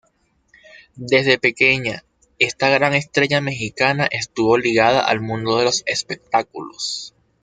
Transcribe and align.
Desde 0.95 1.37
pequeña, 1.37 2.03
esta 2.39 2.69
gran 2.69 2.95
estrella 2.95 3.39
mexicana 3.39 4.07
estuvo 4.09 4.57
ligada 4.57 5.05
al 5.05 5.21
mundo 5.21 5.59
de 5.59 5.65
los 5.65 5.83
espectáculos. 5.85 7.13